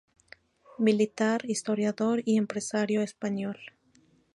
[0.79, 3.59] Militar, historiador y empresario español.